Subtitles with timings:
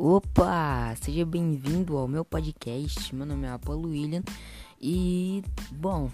[0.00, 3.12] Opa, seja bem-vindo ao meu podcast.
[3.12, 4.22] Meu nome é Apolo William
[4.80, 6.08] e, bom,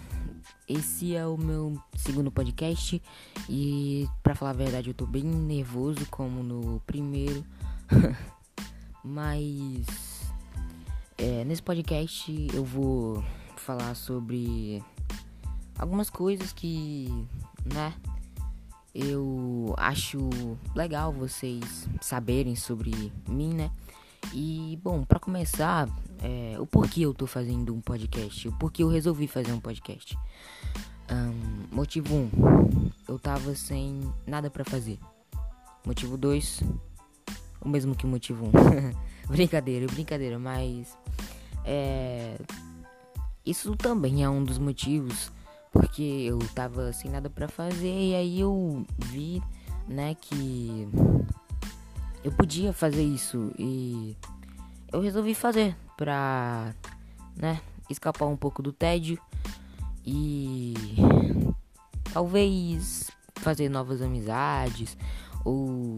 [0.67, 2.99] esse é o meu segundo podcast
[3.47, 7.45] e, para falar a verdade, eu tô bem nervoso como no primeiro,
[9.05, 9.85] mas
[11.15, 13.23] é, nesse podcast eu vou
[13.55, 14.83] falar sobre
[15.77, 17.07] algumas coisas que,
[17.63, 17.93] né?
[18.97, 20.29] Eu acho
[20.73, 23.69] legal vocês saberem sobre mim, né?
[24.33, 25.89] E bom, para começar,
[26.23, 30.17] é, o porquê eu tô fazendo um podcast, o porquê eu resolvi fazer um podcast.
[31.11, 34.97] Um, motivo 1, um, eu tava sem nada para fazer.
[35.85, 36.63] Motivo 2,
[37.59, 38.47] o mesmo que o motivo 1.
[38.47, 38.93] Um.
[39.27, 40.97] brincadeira, brincadeira, mas
[41.65, 42.37] é,
[43.45, 45.34] isso também é um dos motivos
[45.75, 49.43] porque eu tava sem nada para fazer e aí eu vi,
[49.85, 50.87] né, que
[52.23, 54.15] eu podia fazer isso e
[54.89, 56.73] eu resolvi fazer pra,
[57.35, 57.59] né,
[57.89, 59.19] escapar um pouco do tédio
[60.05, 60.73] e
[62.13, 64.97] talvez fazer novas amizades
[65.43, 65.93] ou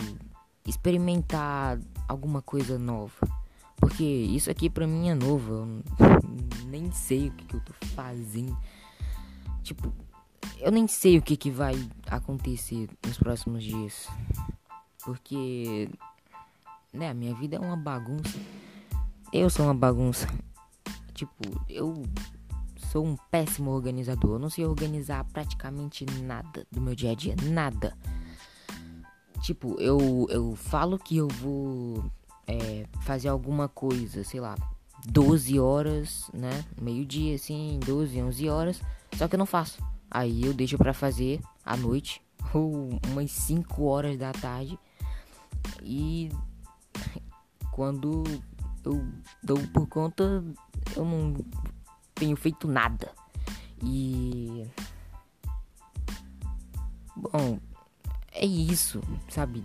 [0.65, 3.13] experimentar alguma coisa nova.
[3.75, 5.83] Porque isso aqui pra mim é novo, eu
[6.65, 8.57] nem sei o que, que eu tô fazendo.
[9.67, 9.91] Tipo,
[10.61, 11.75] eu nem sei o que, que vai
[12.09, 14.07] acontecer nos próximos dias.
[15.03, 15.89] Porque,
[16.93, 18.39] né, a minha vida é uma bagunça.
[19.33, 20.25] Eu sou uma bagunça.
[21.13, 22.01] Tipo, eu
[22.77, 24.35] sou um péssimo organizador.
[24.35, 27.35] Eu não sei organizar praticamente nada do meu dia a dia.
[27.43, 27.93] Nada.
[29.41, 32.09] Tipo, eu, eu falo que eu vou
[32.47, 34.55] é, fazer alguma coisa, sei lá,
[35.05, 36.63] 12 horas, né?
[36.81, 38.81] Meio-dia, assim, 12, 11 horas.
[39.13, 39.81] Só que eu não faço.
[40.09, 42.21] Aí eu deixo para fazer à noite
[42.53, 44.77] ou umas 5 horas da tarde.
[45.83, 46.29] E
[47.71, 48.23] quando
[48.83, 49.05] eu
[49.43, 50.43] dou por conta,
[50.95, 51.35] eu não
[52.15, 53.11] tenho feito nada.
[53.83, 54.65] E
[57.15, 57.59] bom,
[58.31, 59.63] é isso, sabe?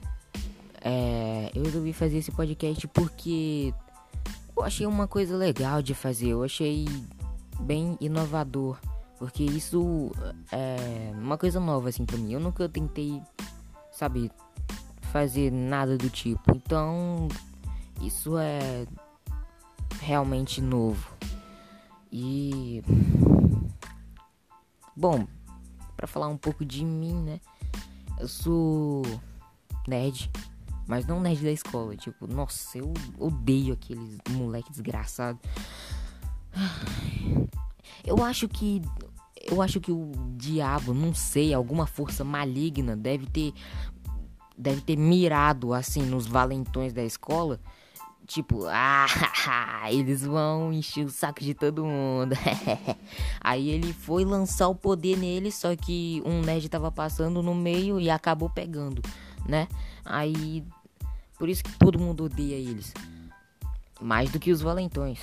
[0.80, 3.72] É, eu resolvi fazer esse podcast porque
[4.56, 6.86] eu achei uma coisa legal de fazer, eu achei
[7.60, 8.78] bem inovador.
[9.22, 10.10] Porque isso
[10.50, 12.32] é uma coisa nova assim pra mim.
[12.32, 13.22] Eu nunca tentei,
[13.92, 14.32] sabe,
[15.12, 16.42] fazer nada do tipo.
[16.56, 17.28] Então,
[18.00, 18.84] isso é
[20.00, 21.08] realmente novo.
[22.10, 22.82] E
[24.96, 25.24] bom,
[25.96, 27.40] para falar um pouco de mim, né?
[28.18, 29.02] Eu sou
[29.86, 30.32] nerd,
[30.84, 35.38] mas não nerd da escola, tipo, nossa, eu odeio aqueles moleque desgraçado.
[38.04, 38.82] Eu acho que
[39.50, 43.52] eu acho que o diabo, não sei, alguma força maligna deve ter
[44.56, 47.60] deve ter mirado assim nos valentões da escola.
[48.24, 52.36] Tipo, ah, eles vão encher o saco de todo mundo.
[53.40, 58.00] Aí ele foi lançar o poder nele, só que um nerd tava passando no meio
[58.00, 59.02] e acabou pegando,
[59.46, 59.66] né?
[60.04, 60.64] Aí
[61.42, 62.94] por isso que todo mundo odeia eles.
[64.00, 65.18] Mais do que os valentões.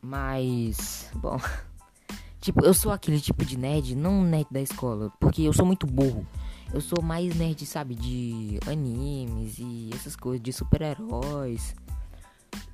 [0.00, 1.40] Mas, bom,
[2.44, 5.86] Tipo, eu sou aquele tipo de nerd, não nerd da escola, porque eu sou muito
[5.86, 6.26] burro.
[6.74, 11.74] Eu sou mais nerd, sabe, de animes e essas coisas, de super-heróis.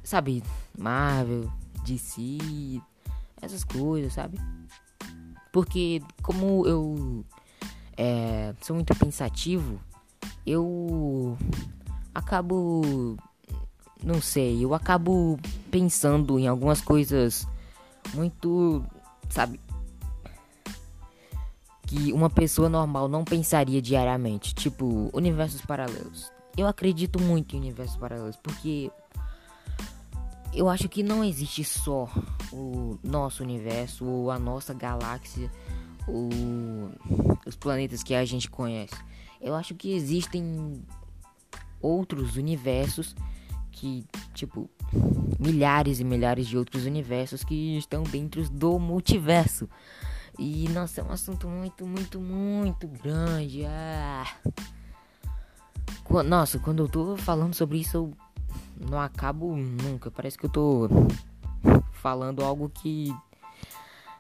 [0.03, 0.43] Sabe,
[0.77, 1.49] Marvel,
[1.85, 2.39] DC,
[3.41, 4.39] essas coisas, sabe?
[5.53, 7.25] Porque como eu
[7.97, 9.79] é, sou muito pensativo,
[10.45, 11.39] eu
[12.13, 13.17] acabo.
[14.03, 15.39] Não sei, eu acabo
[15.71, 17.47] pensando em algumas coisas
[18.15, 18.85] muito
[19.31, 19.61] sabe?
[21.87, 26.31] Que uma pessoa normal não pensaria diariamente, tipo universos paralelos.
[26.57, 28.91] Eu acredito muito em universos paralelos porque
[30.53, 32.09] eu acho que não existe só
[32.53, 35.51] o nosso universo ou a nossa galáxia
[36.07, 36.29] ou
[37.47, 38.95] os planetas que a gente conhece.
[39.41, 40.83] Eu acho que existem
[41.81, 43.15] outros universos
[43.81, 44.05] que,
[44.35, 44.69] tipo,
[45.39, 49.67] milhares e milhares de outros universos que estão dentro do multiverso.
[50.39, 53.65] E nossa, é um assunto muito, muito, muito grande.
[53.65, 54.27] Ah.
[56.27, 58.13] Nossa, quando eu tô falando sobre isso, eu
[58.91, 60.11] não acabo nunca.
[60.11, 60.87] Parece que eu tô
[61.93, 63.15] falando algo que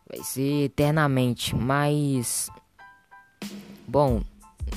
[0.08, 1.54] vai ser eternamente.
[1.54, 2.48] Mas,
[3.86, 4.22] bom,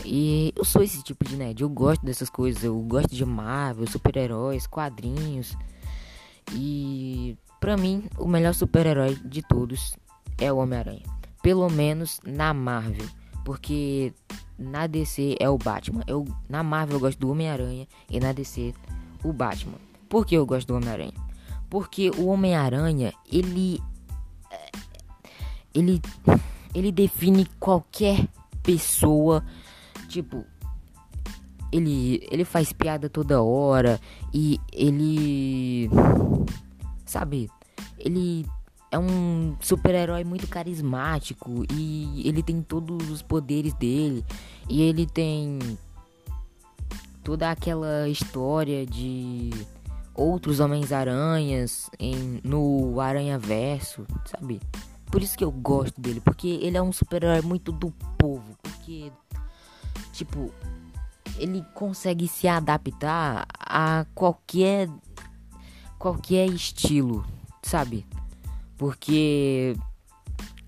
[0.06, 1.62] e eu sou esse tipo de nerd.
[1.62, 2.64] Eu gosto dessas coisas.
[2.64, 5.58] Eu gosto de Marvel, super-heróis, quadrinhos.
[6.52, 9.96] E para mim, o melhor super-herói de todos
[10.38, 11.04] é o Homem-Aranha.
[11.42, 13.08] Pelo menos na Marvel,
[13.46, 14.14] porque
[14.58, 16.04] na DC é o Batman.
[16.08, 18.74] Eu na Marvel eu gosto do Homem-Aranha e na DC
[19.24, 19.78] o Batman.
[20.10, 21.14] Por que eu gosto do Homem-Aranha?
[21.70, 23.82] Porque o Homem-Aranha, ele.
[25.74, 26.02] Ele.
[26.76, 28.28] Ele define qualquer
[28.62, 29.44] pessoa.
[30.14, 30.46] Tipo.
[31.72, 34.00] Ele, ele faz piada toda hora.
[34.32, 35.90] E ele.
[37.04, 37.50] Sabe?
[37.98, 38.46] Ele
[38.92, 44.24] é um super-herói muito carismático e ele tem todos os poderes dele
[44.70, 45.58] e ele tem
[47.24, 49.50] toda aquela história de
[50.14, 51.90] outros Homens-Aranhas
[52.44, 54.62] no Aranha Verso, sabe?
[55.08, 59.12] Por isso que eu gosto dele, porque ele é um super-herói muito do povo, porque
[60.14, 60.54] tipo,
[61.38, 64.88] ele consegue se adaptar a qualquer
[66.00, 67.26] qualquer estilo,
[67.62, 68.06] sabe?
[68.78, 69.76] Porque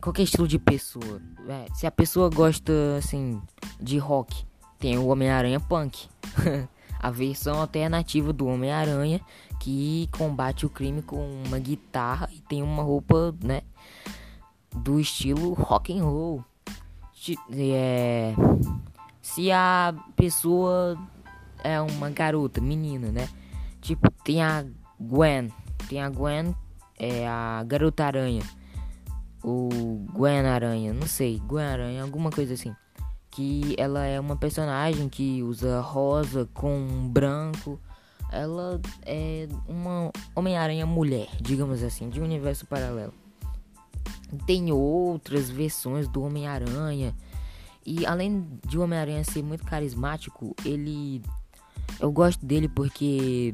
[0.01, 3.41] qualquer estilo de pessoa, é, se a pessoa gosta assim
[3.79, 4.45] de rock,
[4.79, 6.07] tem o Homem-Aranha Punk,
[6.99, 9.21] a versão alternativa do Homem-Aranha
[9.59, 13.61] que combate o crime com uma guitarra e tem uma roupa, né,
[14.75, 16.43] do estilo rock and roll.
[17.51, 18.35] É,
[19.25, 20.95] se a pessoa
[21.63, 23.27] é uma garota, menina, né?
[23.81, 24.63] Tipo, tem a
[24.99, 25.51] Gwen,
[25.89, 26.55] tem a Gwen
[26.95, 28.43] é a Garota Aranha.
[29.41, 29.69] Ou
[30.13, 32.71] Gwen Aranha, não sei, Gwen Aranha, alguma coisa assim.
[33.31, 37.79] Que ela é uma personagem que usa rosa com branco.
[38.31, 43.13] Ela é uma Homem-Aranha mulher, digamos assim, de um universo paralelo.
[44.45, 47.15] Tem outras versões do Homem-Aranha.
[47.85, 51.21] E além de Homem-Aranha ser muito carismático, ele.
[51.99, 53.53] Eu gosto dele porque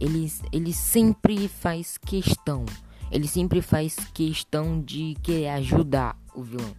[0.00, 2.64] ele, ele sempre faz questão.
[3.10, 6.74] Ele sempre faz questão de querer ajudar o vilão.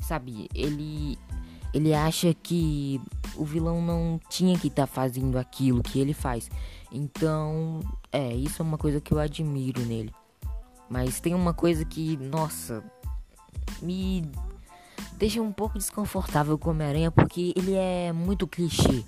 [0.00, 0.48] Sabe?
[0.54, 1.18] Ele
[1.76, 2.98] ele acha que
[3.34, 6.48] o vilão não tinha que estar tá fazendo aquilo que ele faz.
[6.90, 7.80] Então,
[8.10, 10.10] é, isso é uma coisa que eu admiro nele.
[10.88, 12.82] Mas tem uma coisa que, nossa,
[13.82, 14.22] me
[15.16, 19.04] deixa um pouco desconfortável com Homem-Aranha porque ele é muito clichê.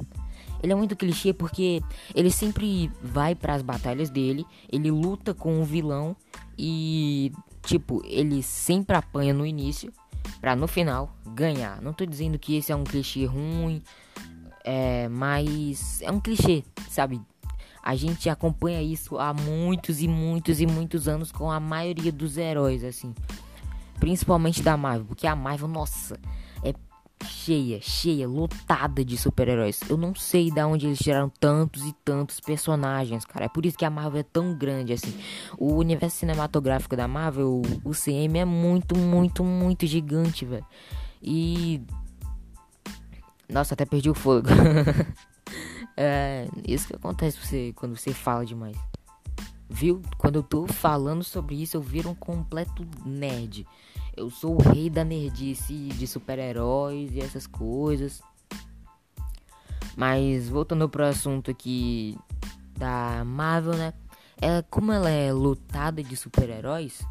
[0.62, 1.82] Ele é muito clichê porque
[2.14, 6.16] ele sempre vai para as batalhas dele, ele luta com o vilão
[6.58, 7.32] e
[7.62, 9.92] tipo, ele sempre apanha no início
[10.40, 11.80] para no final ganhar.
[11.80, 13.82] Não tô dizendo que esse é um clichê ruim,
[14.64, 17.20] é, mas é um clichê, sabe?
[17.82, 22.36] A gente acompanha isso há muitos e muitos e muitos anos com a maioria dos
[22.36, 23.14] heróis assim.
[24.00, 26.18] Principalmente da Marvel, porque a Marvel, nossa,
[26.62, 26.72] é
[27.24, 29.80] cheia, cheia, lotada de super-heróis.
[29.88, 33.46] Eu não sei de onde eles tiraram tantos e tantos personagens, cara.
[33.46, 35.14] É por isso que a Marvel é tão grande assim.
[35.58, 40.66] O universo cinematográfico da Marvel, o CM é muito, muito, muito gigante, velho.
[41.22, 41.82] E
[43.48, 44.48] nossa, até perdi o fogo.
[45.96, 48.76] é isso que acontece você quando você fala demais.
[49.68, 50.00] Viu?
[50.16, 53.66] Quando eu tô falando sobre isso, eu viro um completo nerd.
[54.16, 58.22] Eu sou o rei da nerdice de super-heróis e essas coisas.
[59.96, 62.16] Mas voltando pro assunto aqui
[62.76, 63.92] da Marvel, né?
[64.40, 67.02] É, como ela é lotada de super-heróis,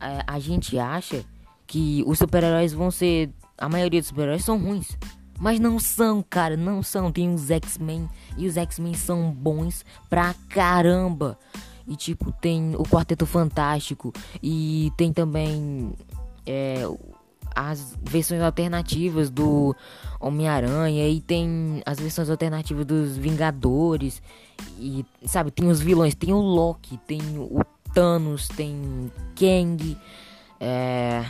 [0.00, 1.24] é, a gente acha
[1.66, 3.30] que os super-heróis vão ser.
[3.58, 4.96] A maioria dos super-heróis são ruins.
[5.38, 7.10] Mas não são, cara, não são.
[7.10, 11.38] Tem os X-Men e os X-Men são bons pra caramba.
[11.86, 14.12] E tipo, tem o Quarteto Fantástico.
[14.42, 15.92] E tem também
[16.46, 16.82] é,
[17.54, 19.74] as versões alternativas do
[20.18, 21.08] Homem-Aranha.
[21.08, 24.22] E tem as versões alternativas dos Vingadores.
[24.78, 27.60] E sabe, tem os vilões, tem o Loki, tem o
[27.92, 29.96] Thanos, tem Kang,
[30.60, 31.24] é,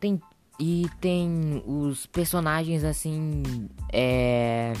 [0.00, 0.20] tem
[0.58, 4.72] e tem os personagens assim, é,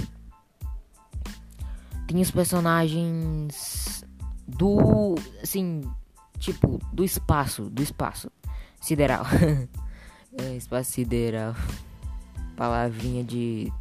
[2.06, 4.05] tem os personagens
[4.46, 5.82] do assim,
[6.38, 8.30] tipo, do espaço, do espaço
[8.80, 9.24] sideral.
[10.38, 11.54] é, espaço sideral.
[12.56, 13.72] Palavrinha de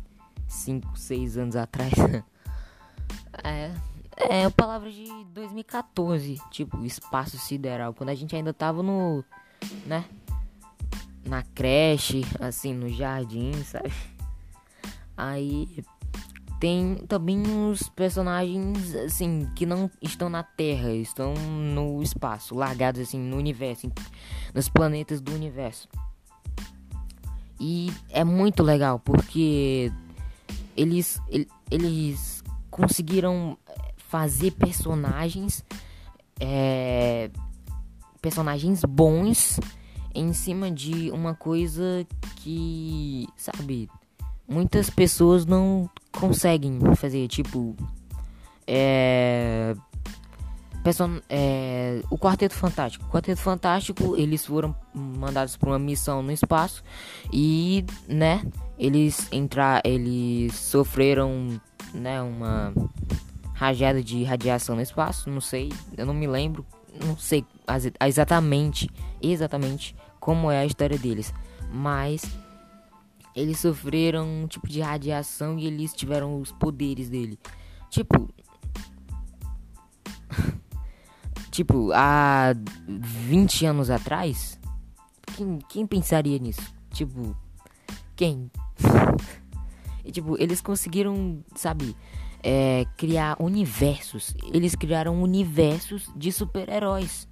[0.48, 1.94] 5, 6 anos atrás.
[3.44, 3.72] é,
[4.18, 9.24] é palavra de 2014, tipo, espaço sideral, quando a gente ainda tava no,
[9.86, 10.06] né,
[11.26, 13.92] na creche, assim, no jardim, sabe?
[15.18, 15.84] Aí
[16.60, 23.20] tem também os personagens assim que não estão na Terra, estão no espaço, largados assim
[23.20, 23.92] no universo,
[24.54, 25.88] nos planetas do universo.
[27.60, 29.92] E é muito legal porque
[30.76, 31.22] eles
[31.72, 33.58] eles conseguiram
[33.98, 35.64] fazer personagens
[36.40, 37.30] é,
[38.22, 39.60] personagens bons
[40.14, 42.06] em cima de uma coisa
[42.38, 43.90] que sabe
[44.48, 47.76] muitas pessoas não conseguem fazer, tipo,
[48.68, 49.76] É,
[50.86, 53.06] person é, o Quarteto Fantástico.
[53.06, 56.84] O Quarteto Fantástico, eles foram mandados para uma missão no espaço
[57.34, 58.44] e, né,
[58.78, 61.60] eles entrar, eles sofreram,
[61.92, 62.72] né, uma
[63.56, 66.64] rajada de radiação no espaço, não sei, eu não me lembro,
[67.04, 67.44] não sei
[68.06, 68.90] exatamente,
[69.22, 71.34] exatamente como é a história deles,
[71.72, 72.24] mas
[73.36, 77.38] eles sofreram um tipo de radiação e eles tiveram os poderes dele.
[77.90, 78.30] Tipo,
[81.52, 82.56] tipo, há
[82.88, 84.58] 20 anos atrás,
[85.36, 86.74] quem, quem pensaria nisso?
[86.92, 87.36] Tipo,
[88.16, 88.50] quem?
[90.06, 91.96] e tipo, eles conseguiram, sabe,
[92.42, 94.34] é, criar universos.
[94.54, 97.28] Eles criaram universos de super-heróis.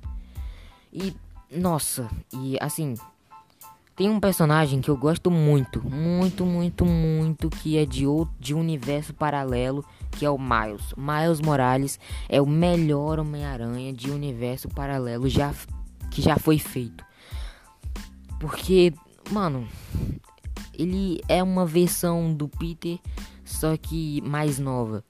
[0.92, 1.16] E,
[1.50, 2.96] nossa, e assim,
[3.96, 8.54] tem um personagem que eu gosto muito, muito, muito, muito, que é de outro, de
[8.54, 10.94] universo paralelo, que é o Miles.
[10.98, 15.54] Miles Morales é o melhor Homem-Aranha de universo paralelo já
[16.10, 17.04] que já foi feito.
[18.40, 18.94] Porque,
[19.32, 19.68] mano,
[20.74, 23.00] ele é uma versão do Peter
[23.46, 25.04] só que mais nova.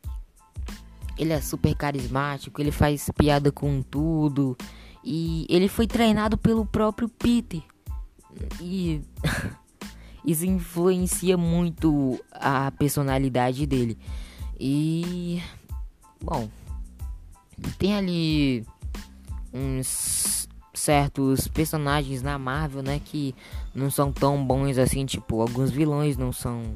[1.18, 4.58] Ele é super carismático, ele faz piada com tudo
[5.04, 7.62] e ele foi treinado pelo próprio Peter.
[8.62, 9.02] E
[10.26, 13.98] isso influencia muito a personalidade dele.
[14.60, 15.42] E
[16.22, 16.48] bom,
[17.78, 18.66] tem ali
[19.54, 23.36] uns certos personagens na Marvel, né, que
[23.74, 26.74] não são tão bons assim, tipo, alguns vilões não são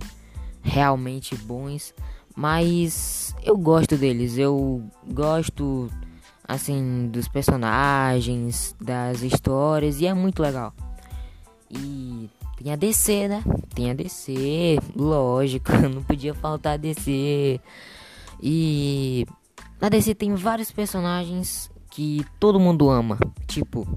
[0.62, 1.94] realmente bons,
[2.36, 4.38] mas eu gosto deles.
[4.38, 5.90] Eu gosto
[6.48, 10.74] assim dos personagens, das histórias e é muito legal.
[11.70, 13.44] E tem a DC, né?
[13.74, 17.60] Tem a DC, lógico, não podia faltar a DC.
[18.42, 19.26] E
[19.80, 23.88] na DC tem vários personagens que todo mundo ama, tipo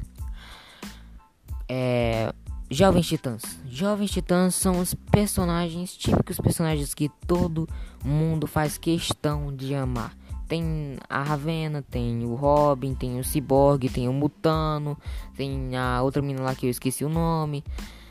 [1.70, 2.32] é
[2.68, 3.42] Jovens Titãs.
[3.68, 7.68] Jovens Titãs são os personagens típicos personagens que todo
[8.04, 10.16] mundo faz questão de amar.
[10.50, 14.98] Tem a Ravena, tem o Robin, tem o Cyborg, tem o Mutano,
[15.36, 17.62] tem a outra menina lá que eu esqueci o nome.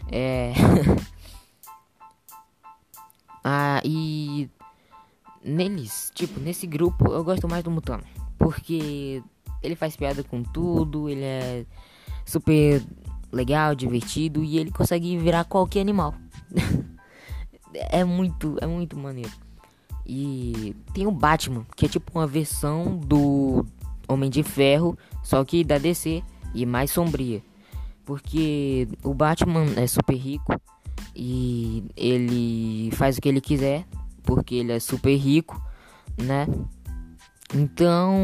[0.10, 0.54] É.
[3.44, 4.50] ah, e
[5.44, 8.06] neles, tipo, nesse grupo eu gosto mais do Mutano,
[8.38, 9.22] porque
[9.62, 11.66] ele faz piada com tudo, ele é
[12.26, 12.82] super
[13.34, 16.16] legal, divertido e ele consegue virar qualquer animal.
[17.76, 19.49] é muito, é muito maneiro.
[20.12, 23.64] E tem o Batman, que é tipo uma versão do
[24.08, 26.24] Homem de Ferro, só que da DC
[26.56, 27.44] e mais sombria.
[28.04, 30.60] Porque o Batman é super rico
[31.16, 33.86] e ele faz o que ele quiser,
[34.24, 35.62] porque ele é super rico,
[36.20, 36.48] né?
[37.54, 38.18] Então,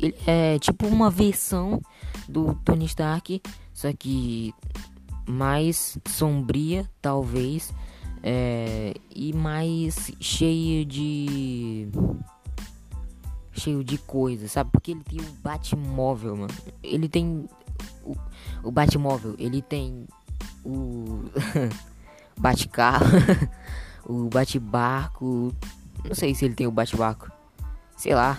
[0.00, 1.80] ele é tipo uma versão
[2.28, 3.40] do Tony Stark
[3.82, 4.54] só que
[5.26, 7.72] mais sombria, talvez,
[8.22, 11.88] é, e mais cheio de
[13.52, 14.70] cheio de coisas, sabe?
[14.70, 16.54] Porque ele tem o Batmóvel, mano.
[16.82, 17.48] Ele tem
[18.04, 18.16] o,
[18.62, 20.06] o Batmóvel, ele tem
[20.64, 21.24] o
[22.38, 23.06] Batcarro,
[24.06, 25.54] o Batbarco,
[26.04, 27.30] não sei se ele tem o Batbarco.
[27.96, 28.38] Sei lá.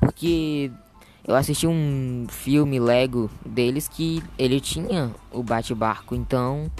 [0.00, 0.70] Porque
[1.26, 6.70] eu assisti um filme Lego deles que ele tinha o bate-barco, então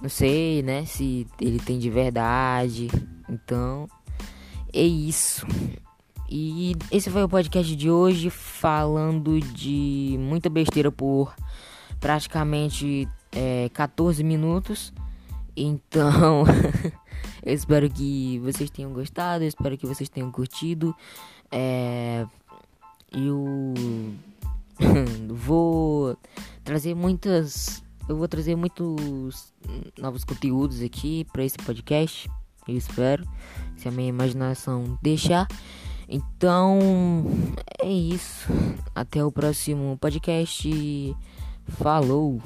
[0.00, 2.88] não sei, né, se ele tem de verdade.
[3.28, 3.88] Então
[4.72, 5.46] é isso.
[6.28, 11.34] E esse foi o podcast de hoje falando de muita besteira por
[12.00, 14.92] praticamente é, 14 minutos.
[15.56, 16.44] Então,
[17.44, 20.94] eu espero que vocês tenham gostado, eu espero que vocês tenham curtido.
[21.52, 22.26] É,
[23.12, 23.74] eu
[25.28, 26.16] vou
[26.64, 29.52] trazer muitas eu vou trazer muitos
[29.98, 32.28] novos conteúdos aqui para esse podcast
[32.66, 33.26] eu espero.
[33.76, 34.98] Se a minha imaginação.
[35.02, 35.46] Deixar
[36.08, 36.78] então
[37.82, 38.48] é isso.
[38.94, 41.16] Até o próximo podcast.
[41.66, 42.42] Falou